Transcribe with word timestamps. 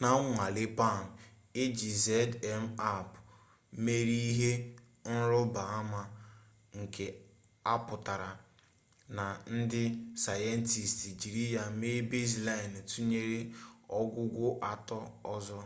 na 0.00 0.08
nnwale 0.22 0.64
palm 0.78 1.06
eji 1.62 1.90
zmapp 2.04 3.10
mere 3.84 4.16
ihe 4.32 4.52
nruba 5.14 5.62
ama 5.80 6.00
nke 6.80 7.06
a 7.72 7.74
putara 7.86 8.30
na 9.16 9.24
ndi 9.58 9.82
sayentist 10.24 10.98
jiri 11.20 11.44
ya 11.56 11.64
mee 11.80 12.00
baseline 12.10 12.78
tunyere 12.90 13.40
ogwugwo 13.98 14.48
ato 14.72 14.98
ozo 15.34 15.60